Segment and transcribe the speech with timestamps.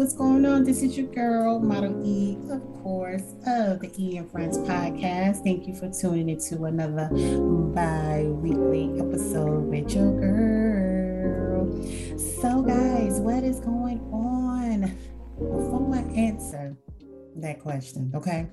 [0.00, 0.64] What's going on?
[0.64, 5.44] This is your girl, Model E, of course, of the E and Friends podcast.
[5.44, 7.10] Thank you for tuning in to another
[7.74, 11.82] bi weekly episode with your girl.
[12.40, 14.96] So, guys, what is going on?
[15.36, 16.78] Before I answer
[17.36, 18.48] that question, okay,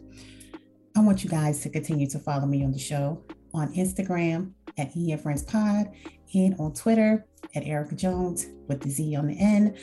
[0.98, 4.98] I want you guys to continue to follow me on the show on Instagram at
[4.98, 5.94] E and Friends Pod
[6.34, 7.26] and on Twitter
[7.56, 9.78] at Erica Jones with the Z on the end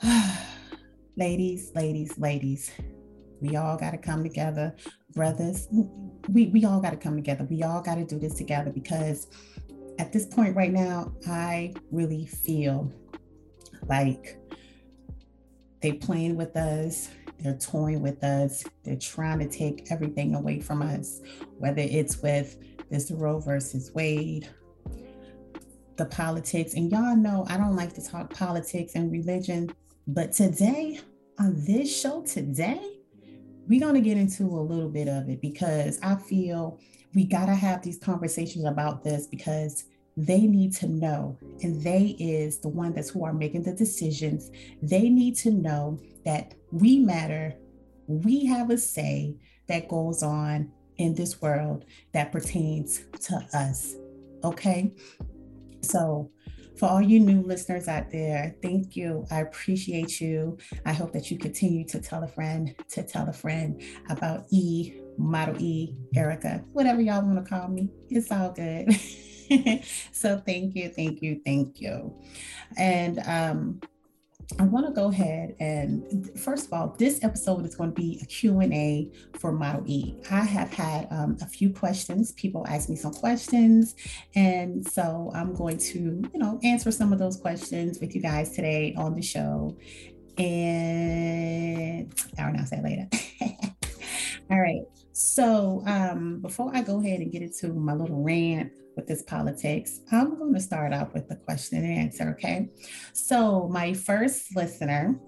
[1.16, 2.70] ladies, ladies, ladies,
[3.40, 4.74] we all got to come together.
[5.14, 5.68] Brothers,
[6.28, 7.44] we, we all got to come together.
[7.44, 9.26] We all got to do this together because
[9.98, 12.92] at this point right now, I really feel
[13.88, 14.38] like
[15.80, 17.08] they playing with us.
[17.40, 18.64] They're toying with us.
[18.84, 21.20] They're trying to take everything away from us,
[21.58, 22.56] whether it's with
[22.88, 24.48] this Roe versus Wade,
[25.96, 26.74] the politics.
[26.74, 29.74] And y'all know I don't like to talk politics and religion
[30.06, 31.00] but today,
[31.38, 32.98] on this show today,
[33.68, 36.80] we're going to get into a little bit of it because I feel
[37.14, 39.84] we got to have these conversations about this because
[40.16, 41.38] they need to know.
[41.62, 44.50] And they is the one that's who are making the decisions.
[44.82, 47.54] They need to know that we matter.
[48.06, 49.36] We have a say
[49.68, 53.94] that goes on in this world that pertains to us.
[54.44, 54.94] Okay?
[55.82, 56.30] So
[56.76, 59.26] for all you new listeners out there, thank you.
[59.30, 60.58] I appreciate you.
[60.84, 64.94] I hope that you continue to tell a friend, to tell a friend about E,
[65.18, 67.90] Model E, Erica, whatever y'all want to call me.
[68.08, 68.92] It's all good.
[70.12, 72.14] so thank you, thank you, thank you.
[72.76, 73.80] And um,
[74.58, 78.20] I want to go ahead and first of all, this episode is going to be
[78.22, 80.14] a Q&A for Model E.
[80.30, 82.32] I have had um, a few questions.
[82.32, 83.94] People ask me some questions.
[84.34, 88.50] And so I'm going to, you know, answer some of those questions with you guys
[88.50, 89.76] today on the show.
[90.38, 93.08] And I'll announce that later.
[94.52, 94.82] all right.
[95.12, 100.00] So um, before I go ahead and get into my little rant with this politics,
[100.12, 102.36] I'm going to start off with the question and answer.
[102.38, 102.68] Okay.
[103.14, 105.18] So, my first listener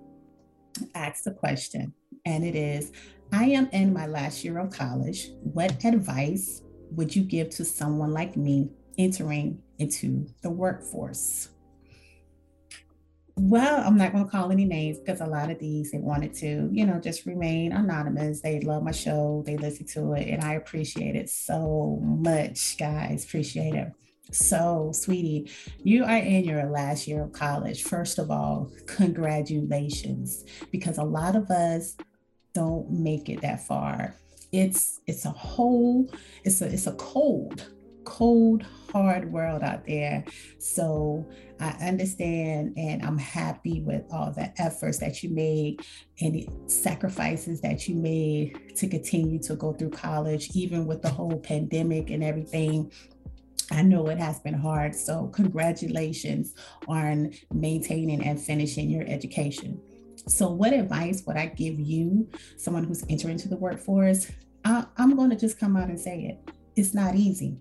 [0.95, 1.95] asked a question,
[2.27, 2.93] and it is
[3.33, 5.31] I am in my last year of college.
[5.41, 8.69] What advice would you give to someone like me
[8.99, 11.49] entering into the workforce?
[13.37, 16.34] Well, I'm not going to call any names because a lot of these they wanted
[16.34, 18.41] to, you know, just remain anonymous.
[18.41, 23.25] They love my show, they listen to it, and I appreciate it so much, guys.
[23.25, 23.93] Appreciate it.
[24.31, 25.50] So, sweetie,
[25.83, 27.83] you are in your last year of college.
[27.83, 31.97] First of all, congratulations, because a lot of us
[32.53, 34.15] don't make it that far.
[34.53, 36.09] It's it's a whole,
[36.45, 37.74] it's a it's a cold
[38.04, 40.25] cold, hard world out there.
[40.59, 41.26] So
[41.60, 45.84] I understand and I'm happy with all the efforts that you made
[46.21, 51.09] and the sacrifices that you made to continue to go through college, even with the
[51.09, 52.92] whole pandemic and everything.
[53.71, 54.95] I know it has been hard.
[54.95, 56.54] So, congratulations
[56.86, 59.80] on maintaining and finishing your education.
[60.28, 62.28] So, what advice would I give you,
[62.59, 64.30] someone who's entering into the workforce?
[64.66, 66.54] I, I'm going to just come out and say it.
[66.77, 67.57] It's not easy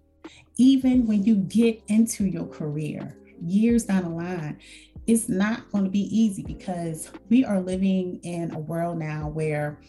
[0.58, 4.60] even when you get into your career years down the line,
[5.06, 9.80] it's not going to be easy because we are living in a world now where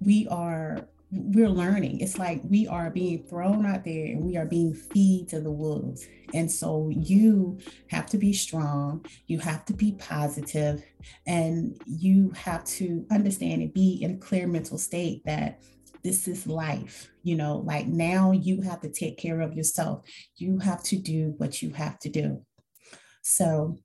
[0.00, 2.00] we are we're learning.
[2.00, 5.50] It's like we are being thrown out there and we are being feed to the
[5.50, 6.06] wolves.
[6.32, 7.58] And so you
[7.88, 10.82] have to be strong you have to be positive
[11.26, 15.60] and you have to understand and be in a clear mental state that
[16.02, 17.10] this is life.
[17.22, 20.04] You know, like now you have to take care of yourself.
[20.36, 22.42] You have to do what you have to do.
[23.22, 23.78] So,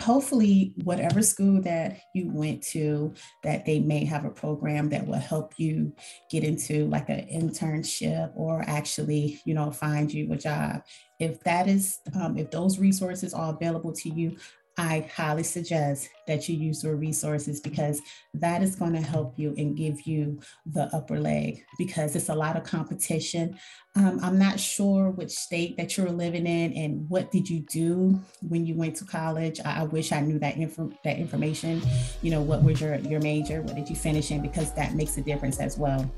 [0.00, 3.12] hopefully whatever school that you went to
[3.42, 5.92] that they may have a program that will help you
[6.30, 10.80] get into like an internship or actually you know find you a job
[11.18, 14.36] if that is um, if those resources are available to you
[14.78, 18.00] I highly suggest that you use your resources because
[18.34, 22.34] that is going to help you and give you the upper leg because it's a
[22.34, 23.58] lot of competition.
[23.96, 28.20] Um, I'm not sure which state that you're living in and what did you do
[28.40, 29.58] when you went to college.
[29.64, 31.82] I, I wish I knew that, inf- that information.
[32.22, 33.62] You know, what was your, your major?
[33.62, 34.42] What did you finish in?
[34.42, 36.08] Because that makes a difference as well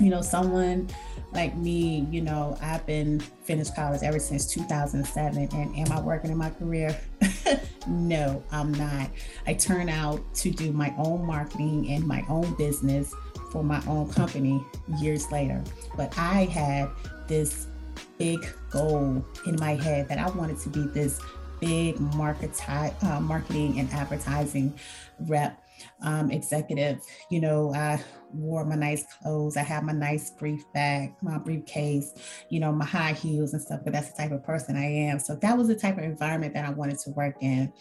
[0.00, 0.88] you know, someone
[1.32, 5.48] like me, you know, I've been finished college ever since 2007.
[5.52, 6.98] And am I working in my career?
[7.86, 9.10] no, I'm not.
[9.46, 13.14] I turn out to do my own marketing and my own business
[13.50, 14.64] for my own company
[14.98, 15.62] years later.
[15.96, 16.88] But I had
[17.28, 17.66] this
[18.18, 21.20] big goal in my head that I wanted to be this
[21.60, 24.78] big market, uh, marketing and advertising
[25.20, 25.63] rep
[26.04, 27.00] um, executive.
[27.30, 28.02] You know, I
[28.32, 29.56] wore my nice clothes.
[29.56, 32.12] I had my nice brief bag, my briefcase,
[32.50, 33.80] you know, my high heels and stuff.
[33.82, 35.18] But that's the type of person I am.
[35.18, 37.72] So that was the type of environment that I wanted to work in.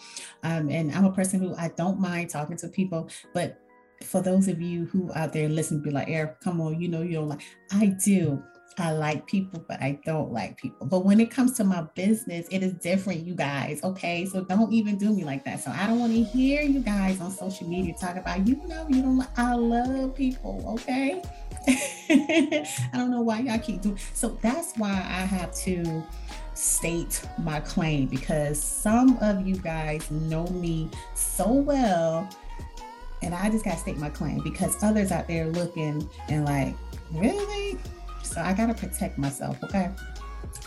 [0.44, 3.60] Um, and I'm a person who I don't mind talking to people, but
[4.04, 7.02] for those of you who out there listen, be like, Eric, come on, you know,
[7.02, 7.42] you don't like,
[7.72, 8.44] I do.
[8.78, 10.88] I like people, but I don't like people.
[10.88, 13.84] But when it comes to my business, it is different, you guys.
[13.84, 14.26] Okay.
[14.26, 15.60] So don't even do me like that.
[15.62, 18.88] So I don't want to hear you guys on social media talk about, you know,
[18.90, 20.64] you don't, I love people.
[20.74, 21.22] Okay.
[21.68, 24.00] I don't know why y'all keep doing.
[24.14, 26.04] So that's why I have to
[26.54, 32.28] state my claim because some of you guys know me so well.
[33.22, 36.76] And I just got to state my claim because others out there looking and like,
[37.12, 37.78] really?
[38.34, 39.92] So I gotta protect myself, okay?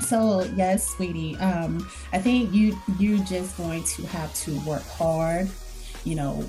[0.00, 1.36] So yes, sweetie.
[1.36, 5.48] Um, I think you you're just going to have to work hard,
[6.04, 6.44] you know,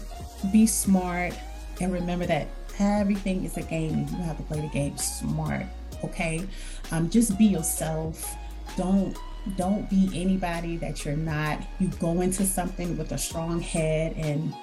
[0.51, 1.33] be smart,
[1.81, 2.47] and remember that
[2.79, 5.65] everything is a game and you have to play the game smart.
[6.03, 6.45] Okay.
[6.91, 8.35] Um, just be yourself.
[8.75, 9.17] Don't
[9.55, 11.61] don't be anybody that you're not.
[11.79, 14.53] You go into something with a strong head and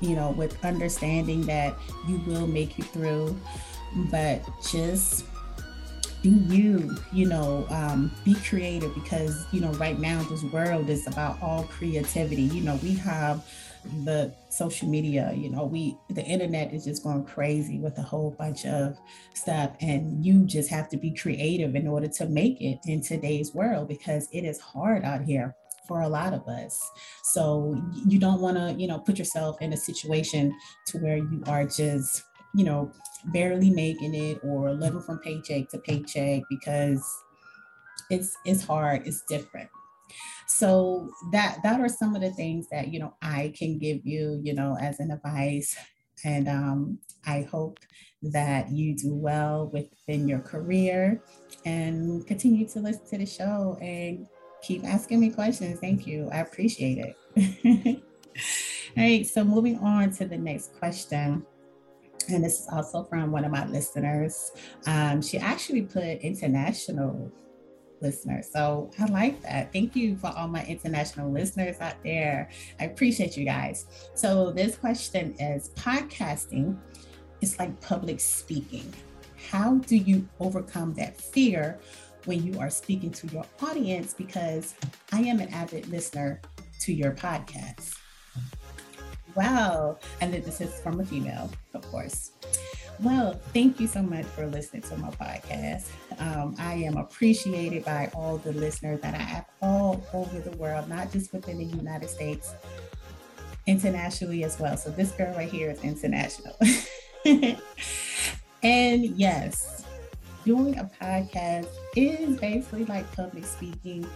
[0.00, 1.74] you know, with understanding that
[2.06, 3.36] you will make you through.
[4.10, 5.24] But just
[6.30, 11.40] you you know um, be creative because you know right now this world is about
[11.42, 12.42] all creativity.
[12.42, 13.44] You know we have
[14.04, 18.32] the social media you know we the internet is just going crazy with a whole
[18.32, 18.98] bunch of
[19.32, 23.54] stuff and you just have to be creative in order to make it in today's
[23.54, 25.54] world because it is hard out here
[25.86, 26.90] for a lot of us.
[27.22, 30.56] So you don't want to you know put yourself in a situation
[30.88, 32.22] to where you are just
[32.56, 32.90] you know,
[33.26, 37.06] barely making it or living from paycheck to paycheck because
[38.10, 39.68] it's it's hard, it's different.
[40.48, 44.40] So that that are some of the things that you know I can give you,
[44.42, 45.76] you know, as an advice.
[46.24, 47.78] And um, I hope
[48.22, 51.22] that you do well within your career
[51.66, 54.26] and continue to listen to the show and
[54.62, 55.78] keep asking me questions.
[55.78, 56.30] Thank you.
[56.32, 58.02] I appreciate it.
[58.96, 61.44] All right, so moving on to the next question
[62.28, 64.52] and this is also from one of my listeners.
[64.86, 67.30] Um, she actually put international
[68.00, 68.48] listeners.
[68.52, 69.72] So I like that.
[69.72, 72.50] Thank you for all my international listeners out there.
[72.80, 73.86] I appreciate you guys.
[74.14, 76.76] So this question is podcasting
[77.40, 78.92] is like public speaking.
[79.50, 81.78] How do you overcome that fear
[82.24, 84.14] when you are speaking to your audience?
[84.14, 84.74] Because
[85.12, 86.40] I am an avid listener
[86.80, 87.96] to your podcast.
[89.36, 89.98] Wow.
[90.22, 92.32] And this is from a female, of course.
[93.00, 95.88] Well, thank you so much for listening to my podcast.
[96.18, 100.88] Um, I am appreciated by all the listeners that I have all over the world,
[100.88, 102.54] not just within the United States,
[103.66, 104.78] internationally as well.
[104.78, 106.56] So this girl right here is international.
[108.62, 109.84] and yes,
[110.46, 114.06] doing a podcast is basically like public speaking.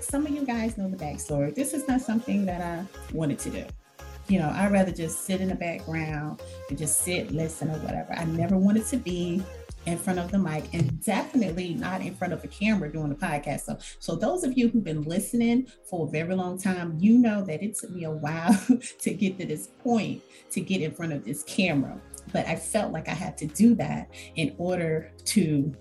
[0.00, 1.54] Some of you guys know the backstory.
[1.54, 3.64] This is not something that I wanted to do
[4.28, 8.12] you know, I'd rather just sit in the background and just sit, listen, or whatever.
[8.12, 9.42] I never wanted to be
[9.86, 13.14] in front of the mic and definitely not in front of a camera doing a
[13.14, 13.62] podcast.
[13.62, 17.42] So, so those of you who've been listening for a very long time, you know
[17.42, 18.56] that it took me a while
[19.00, 22.00] to get to this point to get in front of this camera.
[22.32, 25.74] But I felt like I had to do that in order to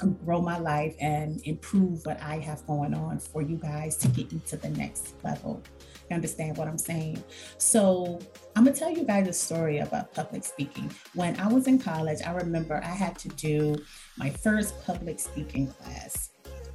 [0.00, 4.08] um, grow my life and improve what I have going on for you guys to
[4.08, 5.62] get you to the next level.
[6.08, 7.22] You understand what I'm saying?
[7.58, 8.18] So
[8.56, 10.90] I'm gonna tell you guys a story about public speaking.
[11.14, 13.76] When I was in college, I remember I had to do
[14.16, 16.30] my first public speaking class.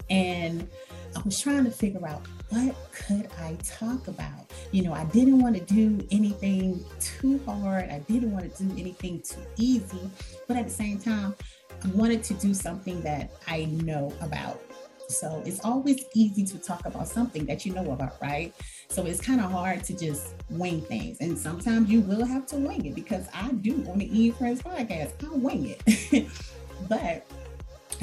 [0.10, 0.68] And
[1.16, 4.52] I was trying to figure out what could I talk about.
[4.72, 7.90] You know, I didn't want to do anything too hard.
[7.90, 10.10] I didn't want to do anything too easy,
[10.48, 11.36] but at the same time,
[11.84, 14.62] I wanted to do something that I know about.
[15.10, 18.54] So it's always easy to talk about something that you know about, right?
[18.94, 21.18] So it's kind of hard to just wing things.
[21.20, 24.62] And sometimes you will have to wing it because I do on the Eve Friends
[24.62, 26.28] podcast, I wing it.
[26.88, 27.26] but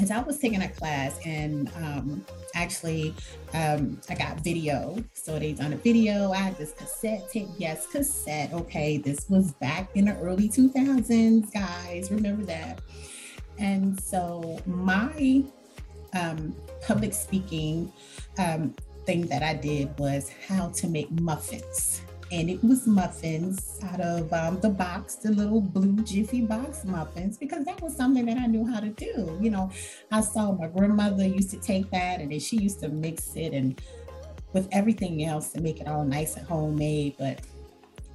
[0.01, 3.15] as I was taking a class and um, actually
[3.53, 5.01] um, I got video.
[5.13, 6.33] So they done a video.
[6.33, 7.47] I had this cassette tape.
[7.57, 8.51] Yes, cassette.
[8.51, 12.11] Okay, this was back in the early 2000s, guys.
[12.11, 12.81] Remember that.
[13.59, 15.41] And so my
[16.13, 16.53] um,
[16.85, 17.93] public speaking
[18.37, 18.75] um,
[19.11, 22.01] thing that I did was how to make muffins.
[22.31, 27.37] And it was muffins out of um, the box, the little blue Jiffy box muffins,
[27.37, 29.37] because that was something that I knew how to do.
[29.41, 29.69] You know,
[30.13, 33.51] I saw my grandmother used to take that and then she used to mix it
[33.51, 33.81] and
[34.53, 37.15] with everything else to make it all nice and homemade.
[37.19, 37.41] But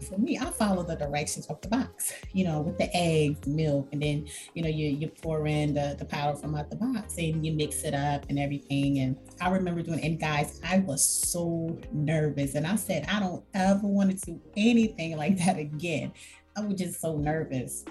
[0.02, 3.88] for me, I follow the directions of the box, you know, with the eggs, milk,
[3.92, 7.16] and then, you know, you, you pour in the, the powder from out the box
[7.18, 8.98] and you mix it up and everything.
[8.98, 12.54] And I remember doing, and guys, I was so nervous.
[12.54, 16.12] And I said, I don't ever want to do anything like that again.
[16.56, 17.84] I was just so nervous.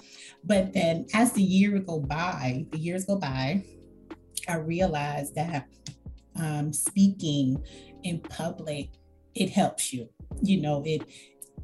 [0.44, 3.64] But then as the year go by, the years go by,
[4.48, 5.68] I realized that
[6.36, 7.62] um, speaking
[8.02, 8.90] in public,
[9.34, 10.08] it helps you.
[10.42, 11.02] You know, it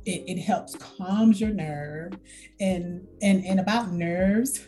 [0.04, 2.12] it, it helps calms your nerve
[2.61, 4.61] and and and about nerves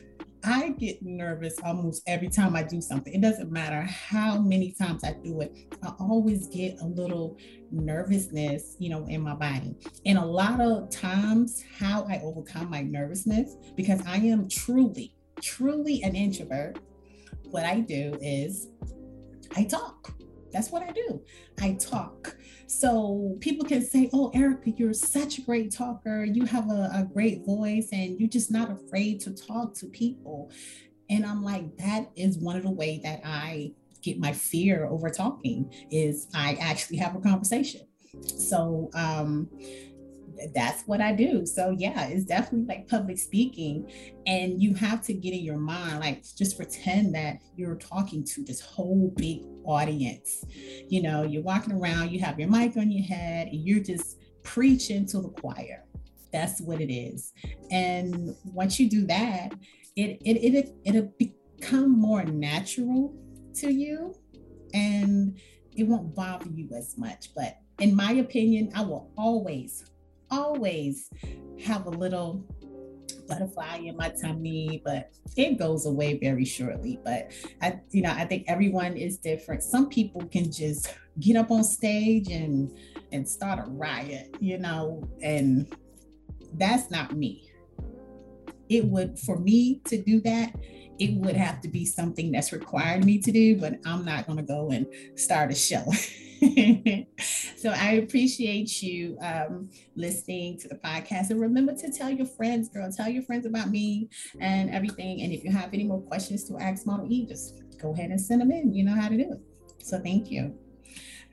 [0.46, 3.14] I get nervous almost every time I do something.
[3.14, 5.74] It doesn't matter how many times I do it.
[5.82, 7.38] I always get a little
[7.70, 9.74] nervousness, you know, in my body.
[10.04, 16.02] And a lot of times how I overcome my nervousness because I am truly, truly
[16.02, 16.78] an introvert.
[17.44, 18.68] What I do is
[19.56, 20.12] I talk.
[20.52, 21.22] That's what I do.
[21.62, 22.36] I talk.
[22.78, 26.24] So people can say, Oh, Erica, you're such a great talker.
[26.24, 30.50] You have a, a great voice and you're just not afraid to talk to people.
[31.08, 35.08] And I'm like, that is one of the way that I get my fear over
[35.08, 37.82] talking is I actually have a conversation.
[38.38, 39.48] So um
[40.54, 41.46] that's what I do.
[41.46, 43.90] So yeah, it's definitely like public speaking.
[44.26, 48.44] And you have to get in your mind, like just pretend that you're talking to
[48.44, 50.44] this whole big audience.
[50.88, 54.18] You know, you're walking around, you have your mic on your head, and you're just
[54.42, 55.84] preaching to the choir.
[56.32, 57.32] That's what it is.
[57.70, 59.52] And once you do that,
[59.96, 63.14] it it it it'll become more natural
[63.54, 64.14] to you
[64.72, 65.38] and
[65.76, 67.34] it won't bother you as much.
[67.34, 69.84] But in my opinion, I will always
[70.38, 71.08] always
[71.64, 72.44] have a little
[73.26, 77.00] butterfly in my tummy, but it goes away very shortly.
[77.04, 79.62] But I, you know, I think everyone is different.
[79.62, 82.76] Some people can just get up on stage and
[83.12, 85.74] and start a riot, you know, and
[86.54, 87.50] that's not me.
[88.68, 90.54] It would for me to do that,
[90.98, 94.38] it would have to be something that's required me to do, but I'm not going
[94.38, 94.86] to go and
[95.16, 95.84] start a show.
[97.56, 101.30] so I appreciate you um, listening to the podcast.
[101.30, 104.08] And remember to tell your friends, girl, tell your friends about me
[104.40, 105.22] and everything.
[105.22, 108.20] And if you have any more questions to ask Model E, just go ahead and
[108.20, 108.72] send them in.
[108.74, 109.84] You know how to do it.
[109.84, 110.54] So thank you.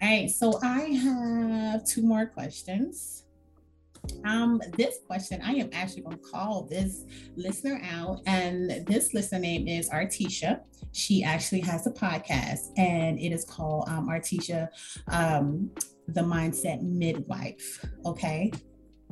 [0.01, 3.25] All right, so I have two more questions.
[4.25, 7.05] Um, this question, I am actually going to call this
[7.35, 10.61] listener out, and this listener name is Artisha.
[10.91, 14.69] She actually has a podcast, and it is called um, Artisha,
[15.07, 15.71] um,
[16.07, 17.83] the Mindset Midwife.
[18.05, 18.51] Okay,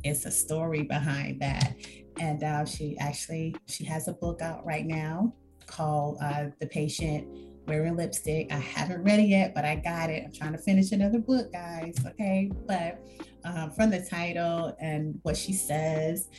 [0.03, 1.75] it's a story behind that,
[2.19, 5.33] and uh, she actually she has a book out right now
[5.65, 7.27] called uh, The Patient
[7.67, 8.51] wearing lipstick.
[8.51, 10.23] I haven't read it yet, but I got it.
[10.25, 11.95] I'm trying to finish another book, guys.
[12.05, 12.51] Okay.
[12.67, 12.99] But
[13.45, 16.29] um, from the title and what she says,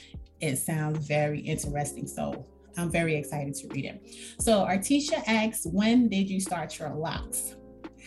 [0.40, 2.06] it sounds very interesting.
[2.06, 4.16] So I'm very excited to read it.
[4.40, 7.56] So Artisha asks, when did you start your locks?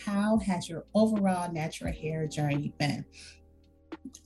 [0.04, 3.04] How has your overall natural hair journey been?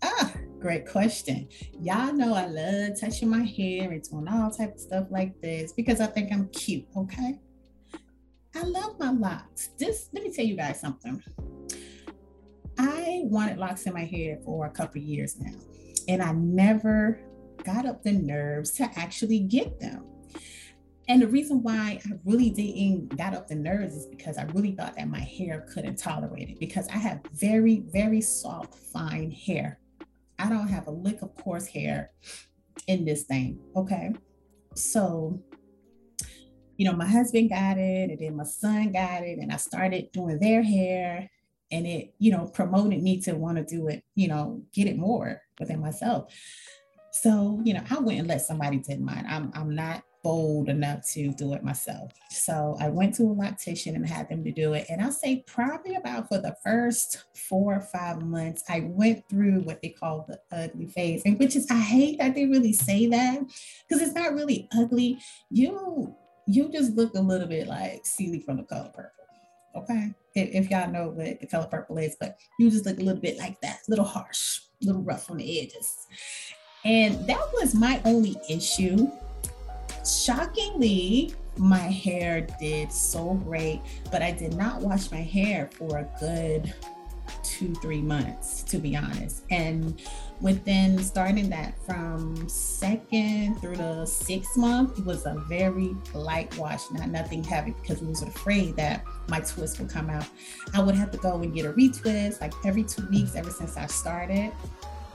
[0.02, 1.48] Ah, great question.
[1.80, 5.72] Y'all know I love touching my hair and doing all type of stuff like this
[5.72, 7.38] because I think I'm cute, okay?
[8.54, 9.70] I love my locks.
[9.78, 11.22] This let me tell you guys something.
[12.78, 15.54] I wanted locks in my hair for a couple years now,
[16.06, 17.20] and I never
[17.64, 20.04] got up the nerves to actually get them.
[21.08, 24.73] And the reason why I really didn't got up the nerves is because I really
[24.73, 29.80] thought that my hair couldn't tolerate it because I have very, very soft, fine hair.
[30.38, 32.12] I don't have a lick of coarse hair
[32.87, 33.58] in this thing.
[33.75, 34.12] Okay.
[34.75, 35.42] So
[36.76, 40.12] you know, my husband got it and then my son got it and I started
[40.12, 41.28] doing their hair
[41.70, 44.96] and it, you know, promoted me to want to do it, you know, get it
[44.96, 46.32] more within myself.
[47.12, 49.26] So, you know, I wouldn't let somebody did mine.
[49.28, 52.12] I'm I'm not bold enough to do it myself.
[52.30, 54.87] So I went to a loctician and had them to do it.
[54.88, 59.60] And I'll say probably about for the first four or five months, I went through
[59.60, 61.22] what they call the ugly phase.
[61.25, 63.40] And which is I hate that they really say that
[63.88, 65.18] because it's not really ugly.
[65.50, 66.14] You
[66.46, 69.12] you just look a little bit like Celie from the color purple.
[69.76, 70.14] Okay.
[70.38, 73.38] If, y'all know what the color purple is, but you just look a little bit
[73.38, 76.07] like that, a little harsh, a little rough on the edges.
[76.85, 79.11] And that was my only issue.
[80.07, 83.80] Shockingly, my hair did so great,
[84.11, 86.73] but I did not wash my hair for a good
[87.58, 89.42] two, three months, to be honest.
[89.50, 90.00] And
[90.40, 96.82] within starting that from second through the sixth month, it was a very light wash,
[96.92, 100.26] not nothing heavy, because we was afraid that my twist would come out.
[100.72, 103.76] I would have to go and get a retwist like every two weeks ever since
[103.76, 104.52] I started.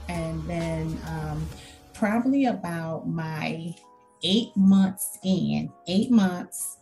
[0.08, 1.46] And then um,
[1.94, 3.74] probably about my
[4.22, 6.76] eight months in, eight months,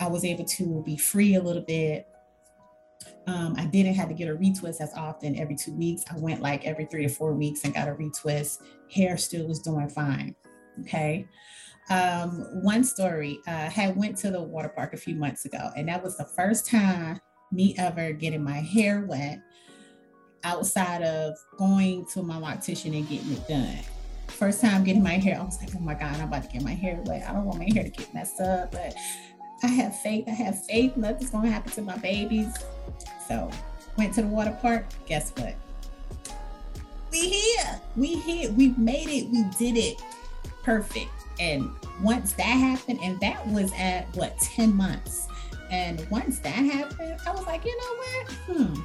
[0.00, 2.08] I was able to be free a little bit.
[3.26, 6.04] Um, I didn't have to get a retwist as often every two weeks.
[6.10, 8.62] I went like every three or four weeks and got a retwist.
[8.92, 10.34] Hair still was doing fine.
[10.80, 11.26] Okay.
[11.90, 15.70] Um, one story, I uh, had went to the water park a few months ago,
[15.76, 17.20] and that was the first time
[17.52, 19.40] me ever getting my hair wet
[20.44, 23.78] outside of going to my loctician and getting it done.
[24.28, 26.62] First time getting my hair, I was like, oh my God, I'm about to get
[26.62, 27.28] my hair wet.
[27.28, 28.94] I don't want my hair to get messed up, but
[29.64, 30.24] I have faith.
[30.28, 30.94] I have faith.
[30.94, 32.52] Nothing's to happen to my babies.
[33.26, 33.50] So
[33.96, 34.84] went to the water park.
[35.06, 35.54] Guess what?
[37.10, 37.80] We here.
[37.96, 38.52] We here.
[38.52, 39.30] We made it.
[39.30, 40.02] We did it.
[40.62, 41.10] Perfect.
[41.40, 41.70] And
[42.02, 45.28] once that happened, and that was at what, 10 months.
[45.70, 48.32] And once that happened, I was like, you know what?
[48.46, 48.80] Hmm.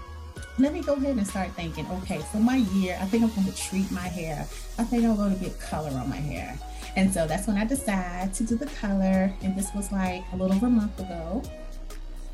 [0.59, 3.47] Let me go ahead and start thinking, okay, for my year, I think I'm going
[3.47, 4.45] to treat my hair.
[4.77, 6.59] I think I'm going to get color on my hair.
[6.97, 9.33] And so that's when I decided to do the color.
[9.41, 11.41] And this was like a little over a month ago.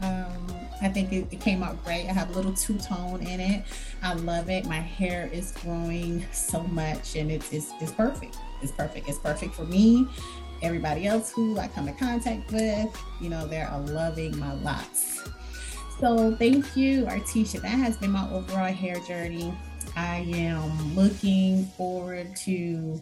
[0.01, 0.47] Um,
[0.81, 2.07] I think it, it, came out great.
[2.09, 3.63] I have a little two tone in it.
[4.01, 4.65] I love it.
[4.65, 8.39] My hair is growing so much and it's, it's, it's perfect.
[8.63, 9.07] It's perfect.
[9.07, 10.07] It's perfect for me.
[10.63, 12.89] Everybody else who I come in contact with,
[13.21, 15.29] you know, they're loving my locks.
[15.99, 17.62] So thank you, Artisha.
[17.62, 19.53] That has been my overall hair journey.
[19.95, 23.01] I am looking forward to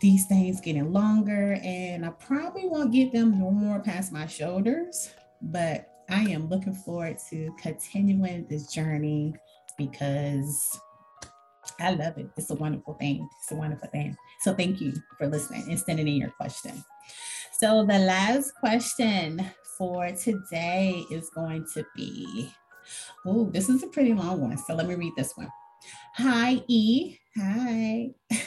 [0.00, 5.10] these things getting longer and I probably won't get them no more past my shoulders,
[5.40, 9.34] but I am looking forward to continuing this journey
[9.78, 10.78] because
[11.80, 12.28] I love it.
[12.36, 13.26] It's a wonderful thing.
[13.40, 14.14] It's a wonderful thing.
[14.40, 16.84] So thank you for listening and sending in your question.
[17.58, 19.40] So the last question
[19.76, 22.52] for today is going to be,
[23.26, 24.58] oh, this is a pretty long one.
[24.58, 25.48] So let me read this one.
[26.14, 27.16] Hi, E.
[27.36, 28.10] Hi.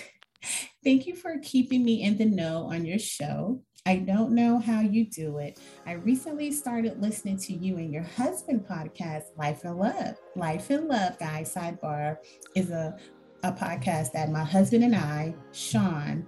[0.84, 3.62] Thank you for keeping me in the know on your show.
[3.86, 5.60] I don't know how you do it.
[5.86, 10.15] I recently started listening to you and your husband podcast, Life and Love.
[10.36, 12.18] Life and Love, guys, sidebar,
[12.56, 12.98] is a,
[13.44, 16.28] a podcast that my husband and I, Sean,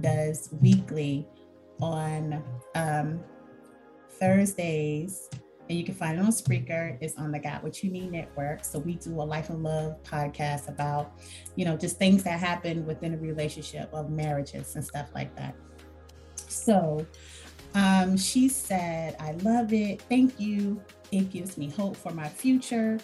[0.00, 1.28] does weekly
[1.80, 2.42] on
[2.74, 3.22] um,
[4.22, 5.28] Thursdays
[5.68, 6.96] and you can find it on Spreaker.
[7.00, 8.64] It's on the Got What You Need Network.
[8.64, 11.18] So we do a life and love podcast about,
[11.56, 15.56] you know, just things that happen within a relationship of marriages and stuff like that.
[16.36, 17.04] So
[17.74, 20.02] um, she said, I love it.
[20.02, 20.80] Thank you.
[21.10, 23.00] It gives me hope for my future.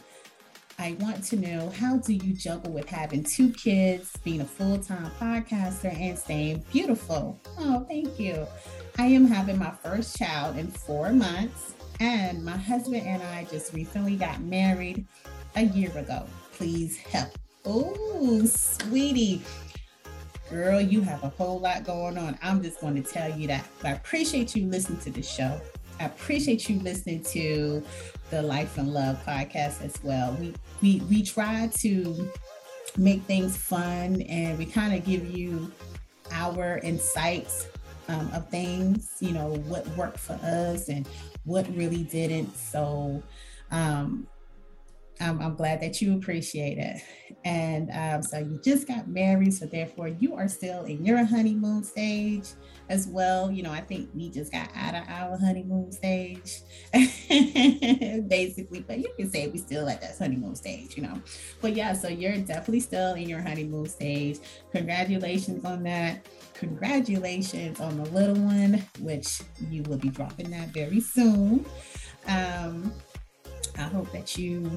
[0.79, 5.11] I want to know how do you juggle with having two kids, being a full-time
[5.19, 7.41] podcaster, and staying beautiful?
[7.59, 8.47] Oh, thank you.
[9.01, 11.75] I am having my first child in four months.
[12.01, 15.07] And my husband and I just recently got married
[15.55, 16.27] a year ago.
[16.53, 17.31] Please help.
[17.65, 19.43] Oh, sweetie.
[20.51, 22.39] Girl, you have a whole lot going on.
[22.43, 23.65] I'm just going to tell you that.
[23.81, 25.61] But I appreciate you listening to the show.
[26.01, 27.83] I appreciate you listening to
[28.31, 30.37] the Life and Love podcast as well.
[30.41, 32.31] We we we try to
[32.97, 35.71] make things fun and we kind of give you
[36.31, 37.69] our insights
[38.09, 41.07] um, of things, you know, what worked for us and
[41.45, 42.57] what really didn't.
[42.57, 43.23] So
[43.71, 44.27] um,
[45.21, 47.03] I'm, I'm, glad that you appreciate it.
[47.45, 51.85] And um, so you just got married, so therefore you are still in your honeymoon
[51.85, 52.49] stage
[52.89, 53.51] as well.
[53.51, 59.13] You know, I think we just got out of our honeymoon stage, basically, but you
[59.19, 61.21] can say we still at that honeymoon stage, you know.
[61.61, 64.39] But yeah, so you're definitely still in your honeymoon stage.
[64.73, 66.27] Congratulations on that.
[66.59, 69.41] Congratulations on the little one, which
[69.71, 71.65] you will be dropping that very soon.
[72.27, 72.93] Um,
[73.79, 74.69] I hope that you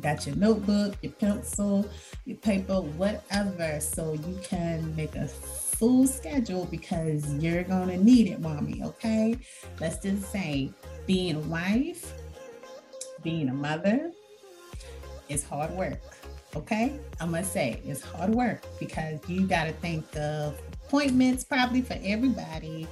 [0.00, 1.88] got your notebook, your pencil,
[2.26, 8.40] your paper, whatever, so you can make a full schedule because you're gonna need it,
[8.40, 8.82] mommy.
[8.82, 9.38] Okay,
[9.80, 10.70] let's just say
[11.06, 12.12] being a wife,
[13.22, 14.12] being a mother
[15.30, 16.02] is hard work.
[16.54, 21.82] Okay, I must say it's hard work because you got to think of appointments probably
[21.82, 22.86] for everybody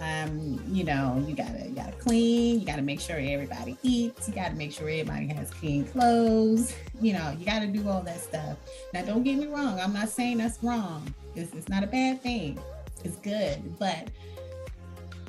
[0.00, 4.34] um, you know, you gotta you gotta clean, you gotta make sure everybody eats, you
[4.34, 8.56] gotta make sure everybody has clean clothes, you know, you gotta do all that stuff.
[8.94, 11.14] Now don't get me wrong, I'm not saying that's wrong.
[11.34, 12.58] It's, it's not a bad thing.
[13.04, 14.08] It's good, but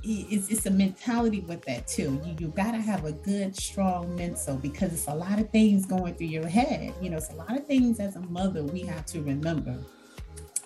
[0.04, 2.22] it's, it's a mentality with that too.
[2.26, 6.16] You you gotta have a good, strong mental because it's a lot of things going
[6.16, 6.94] through your head.
[7.02, 9.78] You know, it's a lot of things as a mother we have to remember.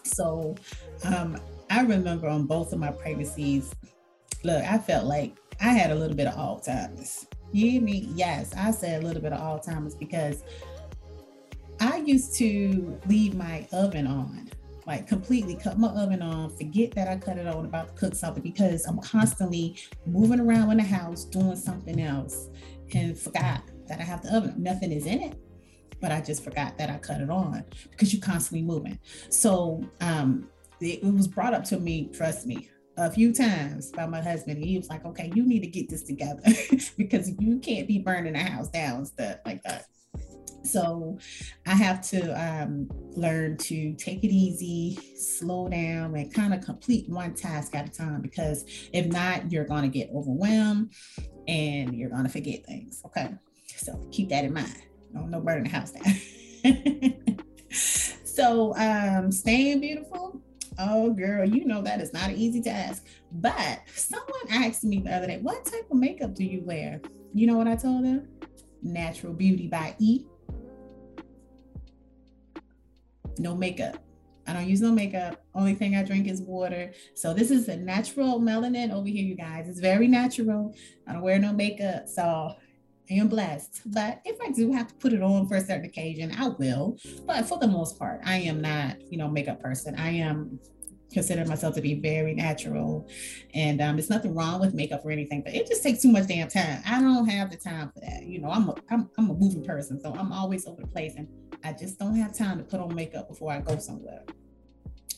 [0.06, 0.56] So
[1.04, 1.38] um,
[1.70, 3.74] I remember on both of my pregnancies,
[4.44, 7.28] look, I felt like I had a little bit of Alzheimer's.
[7.52, 8.10] You hear me?
[8.16, 10.44] Yes, I said a little bit of Alzheimer's because
[11.80, 14.50] I used to leave my oven on
[14.86, 18.16] like completely cut my oven on, forget that I cut it on about to cook
[18.16, 22.50] something because I'm constantly moving around in the house doing something else
[22.94, 24.54] and forgot that I have the oven.
[24.58, 25.40] Nothing is in it,
[26.02, 29.00] but I just forgot that I cut it on because you're constantly moving.
[29.30, 30.50] So um,
[30.82, 34.64] it, it was brought up to me, trust me, a few times by my husband.
[34.64, 36.44] He was like, okay, you need to get this together
[36.98, 39.86] because you can't be burning the house down and stuff like that.
[40.64, 41.20] So
[41.68, 47.08] I have to um, learn to take it easy, slow down, and kind of complete
[47.08, 50.92] one task at a time because if not, you're going to get overwhelmed
[51.48, 53.02] and you're going to forget things.
[53.06, 53.30] Okay.
[53.78, 54.82] So keep that in mind.
[55.16, 57.36] No, no in the house now.
[57.72, 60.42] so um, staying beautiful.
[60.78, 63.06] Oh, girl, you know that is not an easy task.
[63.32, 67.02] But someone asked me the other day, what type of makeup do you wear?
[67.34, 68.28] You know what I told them?
[68.84, 70.26] Natural Beauty by E
[73.40, 73.98] no makeup.
[74.48, 75.44] I don't use no makeup.
[75.56, 76.94] Only thing I drink is water.
[77.16, 79.68] So this is a natural melanin over here, you guys.
[79.68, 80.76] It's very natural.
[81.08, 82.08] I don't wear no makeup.
[82.08, 82.54] So
[83.10, 83.82] I am blessed.
[83.86, 86.98] But if I do have to put it on for a certain occasion, I will.
[87.26, 89.96] But for the most part, I am not, you know, makeup person.
[89.96, 90.60] I am
[91.14, 93.08] consider myself to be very natural
[93.54, 96.28] and um, there's nothing wrong with makeup or anything but it just takes too much
[96.28, 99.30] damn time i don't have the time for that you know i'm a, I'm, I'm
[99.30, 101.30] a moving person so i'm always over the place and
[101.66, 104.24] I just don't have time to put on makeup before I go somewhere.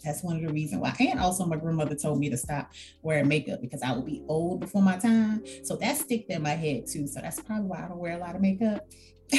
[0.08, 0.96] That's one of the reasons why.
[1.00, 4.62] And also, my grandmother told me to stop wearing makeup because I would be old
[4.62, 5.44] before my time.
[5.64, 7.08] So that stick in my head too.
[7.08, 8.88] So that's probably why I don't wear a lot of makeup.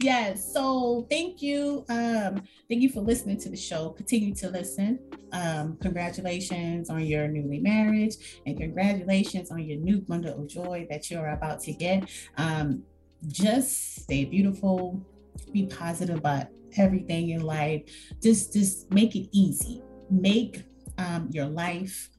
[0.00, 0.50] yes.
[0.50, 1.84] So thank you.
[1.90, 3.90] Um, thank you for listening to the show.
[3.90, 4.98] Continue to listen.
[5.32, 8.14] Um, congratulations on your newly marriage
[8.46, 12.08] and congratulations on your new bundle of joy that you're about to get.
[12.38, 12.82] Um,
[13.28, 15.04] just stay beautiful,
[15.52, 16.46] be positive about
[16.78, 17.82] everything in life.
[18.22, 19.82] Just just make it easy.
[20.10, 20.64] Make
[20.98, 22.10] um, your life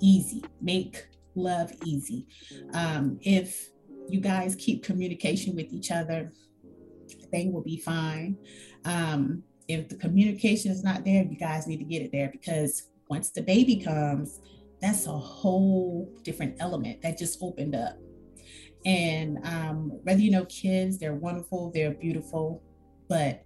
[0.00, 0.42] easy.
[0.60, 2.26] Make love easy.
[2.72, 3.70] Um, if
[4.08, 6.32] you guys keep communication with each other,
[7.34, 8.36] thing will be fine.
[8.84, 12.90] Um, if the communication is not there, you guys need to get it there because
[13.08, 14.40] once the baby comes,
[14.80, 17.96] that's a whole different element that just opened up.
[18.84, 22.62] And um, whether you know kids, they're wonderful, they're beautiful,
[23.08, 23.44] but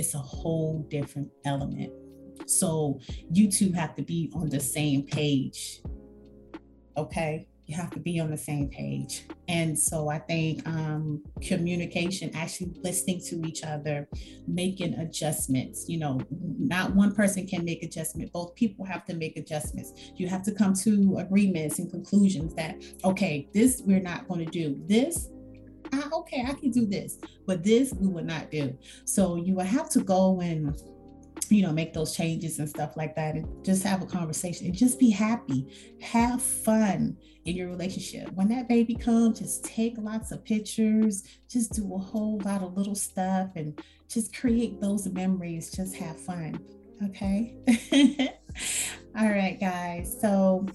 [0.00, 1.92] it's a whole different element.
[2.46, 2.98] So
[3.30, 5.82] you two have to be on the same page.
[6.96, 9.26] Okay you have to be on the same page.
[9.46, 14.08] And so I think um, communication, actually listening to each other,
[14.48, 15.88] making adjustments.
[15.88, 16.20] You know,
[16.58, 18.32] not one person can make adjustment.
[18.32, 19.92] Both people have to make adjustments.
[20.16, 24.50] You have to come to agreements and conclusions that okay, this we're not going to
[24.50, 24.82] do.
[24.86, 25.28] This
[25.92, 28.76] uh, okay, I can do this, but this we would not do.
[29.04, 30.76] So you will have to go and
[31.48, 34.74] you know make those changes and stuff like that and just have a conversation and
[34.74, 35.66] just be happy.
[36.00, 38.30] Have fun in your relationship.
[38.32, 42.76] When that baby comes just take lots of pictures just do a whole lot of
[42.76, 45.70] little stuff and just create those memories.
[45.70, 46.60] Just have fun
[47.04, 47.54] okay?
[49.18, 50.16] All right guys.
[50.20, 50.66] So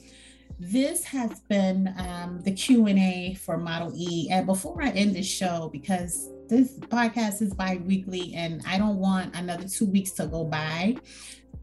[0.60, 5.70] this has been um, the q&a for model e and before i end this show
[5.72, 10.98] because this podcast is bi-weekly and I don't want another two weeks to go by.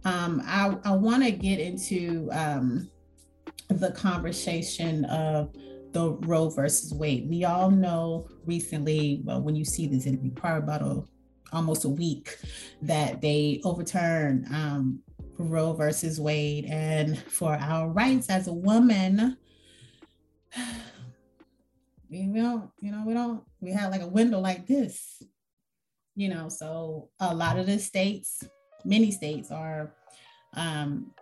[0.04, 2.90] Um, I, I want to get into um,
[3.68, 5.54] the conversation of
[5.92, 7.28] the Roe versus Wade.
[7.28, 11.02] We all know recently, well, when you see this, it'll be probably about a,
[11.52, 12.38] almost a week
[12.80, 15.00] that they overturned um,
[15.50, 16.66] Roe versus Wade.
[16.66, 19.36] And for our rights as a woman,
[22.10, 25.22] we don't, you know, we don't, we have like a window like this,
[26.14, 28.44] you know, so a lot of the states,
[28.84, 29.94] many states are,
[30.54, 31.12] um,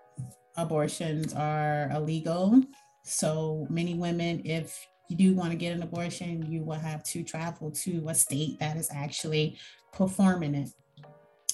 [0.56, 2.62] abortions are illegal.
[3.04, 7.22] So many women, if you do want to get an abortion, you will have to
[7.22, 9.58] travel to a state that is actually
[9.92, 10.70] performing it.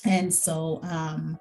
[0.07, 1.39] And so um,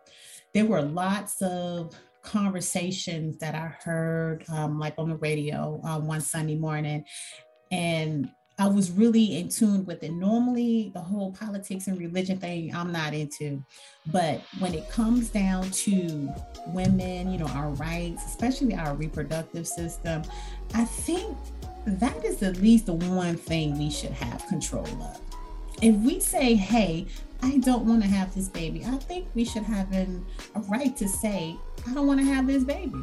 [0.54, 6.22] there were lots of conversations that I heard, um, like on the radio uh, one
[6.22, 7.06] Sunday morning,
[7.72, 10.14] and I was really in tune with it.
[10.14, 13.64] Normally, the whole politics and religion thing, I'm not into.
[14.08, 16.34] But when it comes down to
[16.68, 20.24] women, you know, our rights, especially our reproductive system,
[20.74, 21.36] I think
[21.86, 25.20] that is at least the one thing we should have control of.
[25.82, 27.08] If we say, hey,
[27.46, 30.98] I don't want to have this baby, I think we should have an, a right
[30.98, 31.56] to say,
[31.88, 33.00] I don't want to have this baby.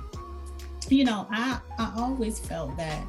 [0.89, 3.07] You know, I, I always felt that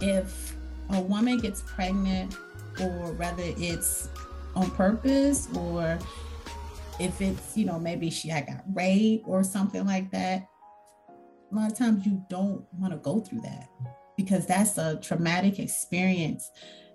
[0.00, 0.54] if
[0.90, 2.36] a woman gets pregnant,
[2.78, 4.08] or whether it's
[4.54, 5.98] on purpose or
[6.98, 10.46] if it's, you know, maybe she had got raped or something like that,
[11.50, 13.68] a lot of times you don't want to go through that
[14.16, 16.50] because that's a traumatic experience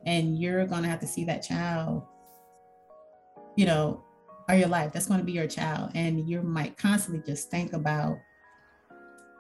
[0.06, 2.06] and you're going to have to see that child,
[3.56, 4.04] you know,
[4.48, 4.94] or your life.
[4.94, 5.92] That's going to be your child.
[5.96, 8.18] And you might constantly just think about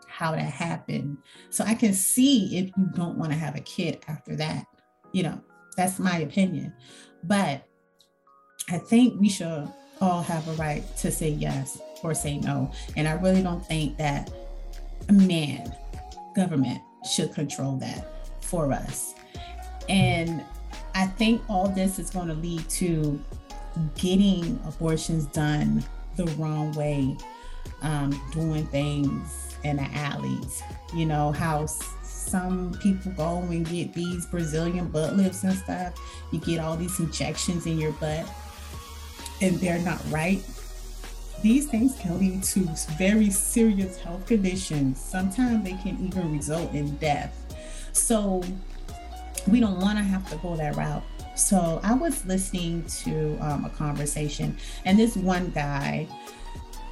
[0.07, 1.17] how that happened.
[1.49, 4.65] So I can see if you don't want to have a kid after that.
[5.11, 5.41] You know,
[5.75, 6.73] that's my opinion.
[7.23, 7.65] But
[8.69, 9.67] I think we should
[10.01, 12.71] all have a right to say yes or say no.
[12.95, 14.31] And I really don't think that
[15.09, 15.73] a man,
[16.35, 18.07] government, should control that
[18.41, 19.13] for us.
[19.87, 20.43] And
[20.95, 23.21] I think all this is going to lead to
[23.95, 25.83] getting abortions done
[26.15, 27.15] the wrong way,
[27.81, 30.61] um, doing things in the alleys.
[30.93, 35.93] You know, how some people go and get these Brazilian butt lifts and stuff.
[36.31, 38.27] You get all these injections in your butt
[39.41, 40.41] and they're not right.
[41.41, 44.99] These things can lead to very serious health conditions.
[44.99, 47.33] Sometimes they can even result in death.
[47.91, 48.43] So
[49.47, 51.03] we don't want to have to go that route.
[51.35, 56.07] So I was listening to um, a conversation, and this one guy,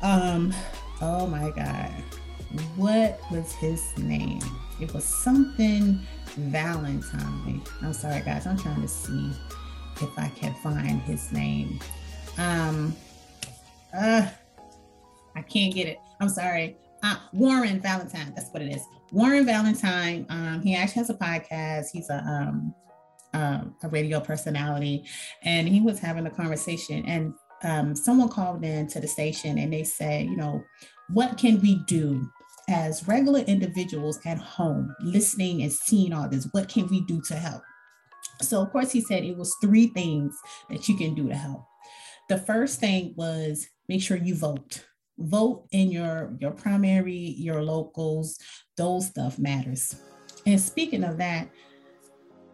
[0.02, 0.54] um,
[1.02, 1.92] oh my God,
[2.76, 4.42] what was his name?
[4.82, 6.00] It was something
[6.36, 7.62] Valentine.
[7.82, 8.46] I'm sorry, guys.
[8.48, 9.32] I'm trying to see
[10.02, 11.80] if I can find his name.
[12.38, 12.96] Um,
[13.96, 14.28] uh,
[15.36, 16.00] I can't get it.
[16.20, 16.78] I'm sorry.
[17.04, 18.36] Uh, Warren Ballentine.
[18.36, 18.82] That's what it is.
[19.12, 20.26] Warren Ballentine.
[20.30, 21.88] Um, he actually has a podcast.
[21.94, 22.74] He's a um,
[23.34, 25.06] um, a radio personality,
[25.44, 29.72] and he was having a conversation, and um, someone called in to the station, and
[29.72, 30.64] they said, you know,
[31.10, 32.30] what can we do
[32.70, 37.36] as regular individuals at home, listening and seeing all this, what can we do to
[37.36, 37.62] help?
[38.42, 40.36] So, of course, he said it was three things
[40.70, 41.66] that you can do to help.
[42.30, 44.86] The first thing was make sure you vote.
[45.20, 48.40] Vote in your your primary, your locals,
[48.78, 49.96] those stuff matters.
[50.46, 51.50] And speaking of that,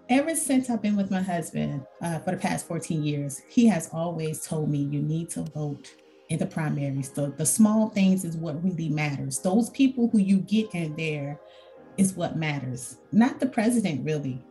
[0.10, 3.90] ever since I've been with my husband uh, for the past 14 years, he has
[3.94, 5.92] always told me you need to vote
[6.30, 7.10] in the primaries.
[7.12, 9.40] The, the small things is what really matters.
[9.40, 11.40] Those people who you get in there
[11.98, 14.44] is what matters, not the president, really.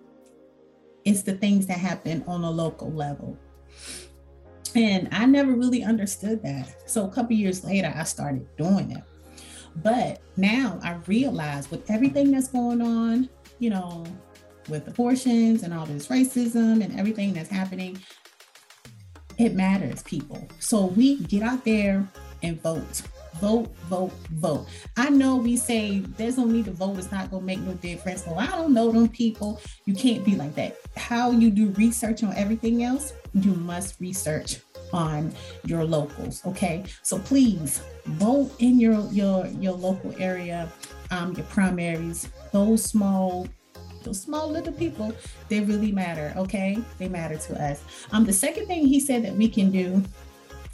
[1.05, 3.37] It's the things that happen on a local level.
[4.75, 6.89] And I never really understood that.
[6.89, 9.03] So a couple years later, I started doing it.
[9.77, 14.05] But now I realize with everything that's going on, you know,
[14.69, 17.99] with abortions and all this racism and everything that's happening,
[19.39, 20.47] it matters, people.
[20.59, 22.07] So we get out there
[22.43, 23.03] and vote.
[23.41, 24.67] Vote, vote, vote.
[24.97, 28.27] I know we say there's no need to vote, it's not gonna make no difference.
[28.27, 29.61] Well, I don't know them people.
[29.85, 30.77] You can't be like that.
[30.97, 34.59] How you do research on everything else, you must research
[34.93, 35.33] on
[35.65, 36.45] your locals.
[36.47, 36.85] Okay.
[37.03, 40.73] So please vote in your your your local area,
[41.13, 43.47] um, your primaries, those small
[44.09, 45.13] those small little people,
[45.49, 46.33] they really matter.
[46.37, 47.83] Okay, they matter to us.
[48.11, 50.03] Um, the second thing he said that we can do,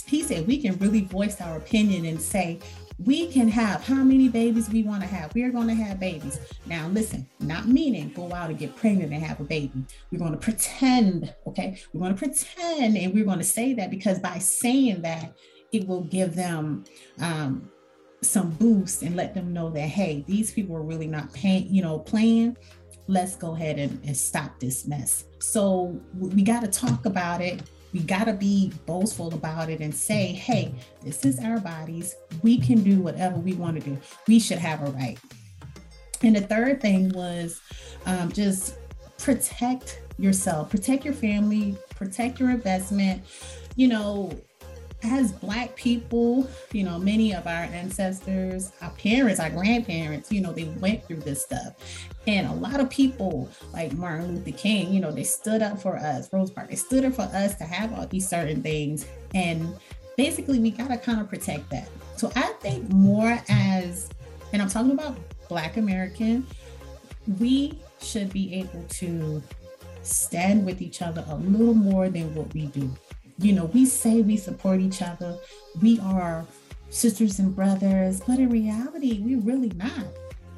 [0.06, 2.60] he said we can really voice our opinion and say
[3.04, 5.34] we can have how many babies we want to have.
[5.34, 6.38] We are going to have babies.
[6.66, 9.84] Now, listen, not meaning go out and get pregnant and have a baby.
[10.12, 11.80] We're going to pretend, okay?
[11.92, 15.34] We're going to pretend and we're going to say that because by saying that,
[15.72, 16.84] it will give them
[17.18, 17.68] um,
[18.22, 21.82] some boost and let them know that, hey, these people are really not paying, you
[21.82, 22.56] know, playing
[23.06, 25.24] let's go ahead and, and stop this mess.
[25.38, 27.62] So we got to talk about it.
[27.92, 32.16] We got to be boastful about it and say, hey, this is our bodies.
[32.42, 33.98] We can do whatever we want to do.
[34.26, 35.18] We should have a right.
[36.22, 37.60] And the third thing was
[38.06, 38.78] um, just
[39.18, 43.22] protect yourself, protect your family, protect your investment.
[43.76, 44.32] You know,
[45.04, 50.52] as black people you know many of our ancestors our parents our grandparents you know
[50.52, 51.74] they went through this stuff.
[52.26, 55.96] And a lot of people like martin luther king you know they stood up for
[55.96, 59.06] us Rosa Park they stood up for us to have all these certain things.
[59.34, 59.76] And
[60.16, 61.88] basically we got to kind of protect that.
[62.16, 64.10] So i think more as
[64.52, 65.16] and i'm talking about
[65.48, 66.46] black american
[67.38, 69.42] we should be able to
[70.02, 72.90] stand with each other a little more than what we do.
[73.38, 75.36] You know, we say we support each other,
[75.82, 76.46] we are
[76.90, 80.06] sisters and brothers, but in reality, we're really not.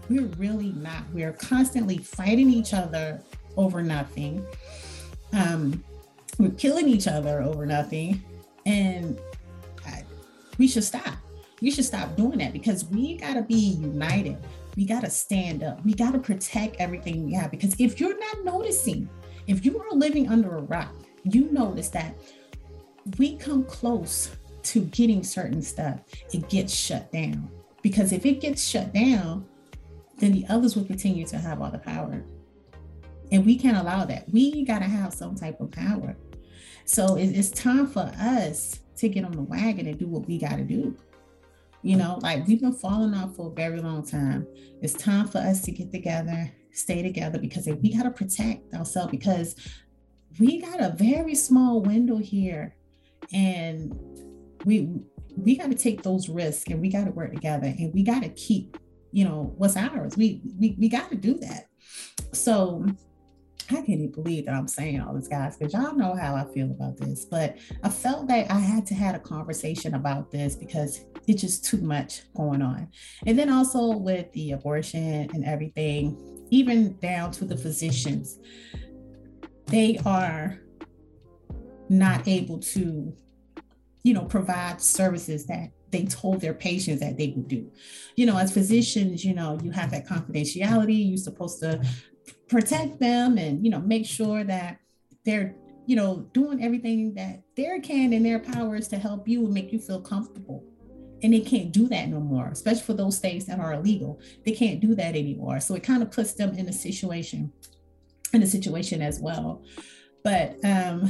[0.09, 1.05] We're really not.
[1.12, 3.23] We're constantly fighting each other
[3.57, 4.47] over nothing.
[5.33, 5.83] Um,
[6.39, 8.23] we're killing each other over nothing.
[8.67, 9.19] And
[9.87, 10.05] I,
[10.59, 11.17] we should stop.
[11.62, 14.37] We should stop doing that because we got to be united.
[14.77, 15.83] We got to stand up.
[15.85, 17.51] We got to protect everything we have.
[17.51, 19.09] Because if you're not noticing,
[19.47, 22.15] if you are living under a rock, you notice that
[23.19, 26.01] we come close to getting certain stuff,
[26.33, 27.49] it gets shut down.
[27.83, 29.47] Because if it gets shut down,
[30.19, 32.25] then the others will continue to have all the power.
[33.31, 34.29] And we can't allow that.
[34.33, 36.16] We got to have some type of power.
[36.85, 40.57] So it's time for us to get on the wagon and do what we got
[40.57, 40.97] to do.
[41.83, 44.47] You know, like we've been falling off for a very long time.
[44.83, 49.11] It's time for us to get together, stay together, because we got to protect ourselves
[49.11, 49.55] because
[50.40, 52.75] we got a very small window here
[53.33, 53.95] and
[54.65, 54.89] we
[55.37, 58.23] we got to take those risks and we got to work together and we got
[58.23, 58.77] to keep
[59.12, 61.67] you know what's ours we we, we got to do that
[62.33, 62.85] so
[63.69, 66.45] I can't even believe that I'm saying all this, guys, because y'all know how I
[66.55, 67.25] feel about this.
[67.25, 71.65] But I felt that I had to have a conversation about this because it's just
[71.65, 72.89] too much going on.
[73.27, 78.39] And then also with the abortion and everything, even down to the physicians,
[79.67, 80.61] they are
[81.88, 83.14] not able to,
[84.03, 87.70] you know, provide services that they told their patients that they would do.
[88.16, 91.09] You know, as physicians, you know, you have that confidentiality.
[91.09, 91.83] You're supposed to
[92.49, 94.79] protect them and, you know, make sure that
[95.25, 95.55] they're,
[95.87, 99.72] you know, doing everything that they can in their powers to help you and make
[99.72, 100.64] you feel comfortable.
[101.22, 104.20] And they can't do that no more, especially for those states that are illegal.
[104.44, 105.61] They can't do that anymore.
[105.61, 107.53] So it kind of puts them in a situation,
[108.33, 109.64] in a situation as well.
[110.22, 111.09] But um,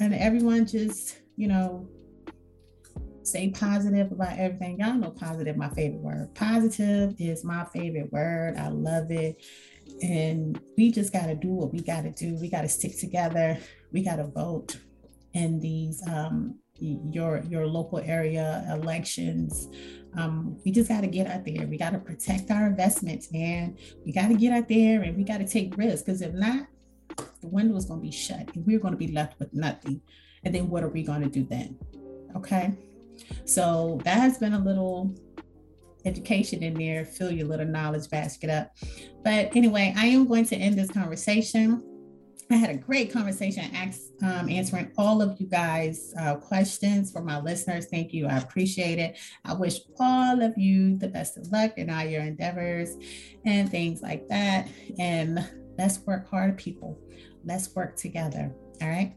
[0.00, 1.88] and everyone just, you know,
[3.22, 4.80] stay positive about everything.
[4.80, 6.34] Y'all know positive, my favorite word.
[6.34, 8.56] Positive is my favorite word.
[8.56, 9.44] I love it.
[10.02, 12.36] And we just got to do what we got to do.
[12.40, 13.58] We got to stick together.
[13.92, 14.76] We got to vote
[15.34, 19.68] in these um, your your local area elections.
[20.16, 21.66] Um, we just got to get out there.
[21.66, 23.76] We got to protect our investments, man.
[24.04, 26.66] We got to get out there and we got to take risks because if not,
[27.42, 30.00] the window is going to be shut and we're going to be left with nothing.
[30.44, 31.78] And then what are we going to do then?
[32.34, 32.72] Okay.
[33.44, 35.14] So that has been a little
[36.04, 38.72] education in there, fill your little knowledge basket up.
[39.22, 41.88] But anyway, I am going to end this conversation.
[42.50, 43.64] I had a great conversation
[44.22, 47.86] um, answering all of you guys' uh, questions for my listeners.
[47.90, 48.26] Thank you.
[48.26, 49.18] I appreciate it.
[49.44, 52.96] I wish all of you the best of luck in all your endeavors
[53.46, 54.68] and things like that.
[54.98, 56.98] And let's work hard, people.
[57.44, 58.52] Let's work together.
[58.80, 59.14] All right.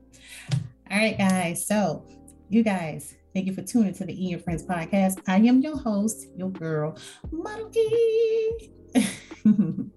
[0.92, 1.66] All right, guys.
[1.66, 2.06] So,
[2.50, 5.22] you guys, Thank you for tuning to the E and Friends podcast.
[5.28, 6.98] I am your host, your girl,
[7.32, 8.72] Monkey.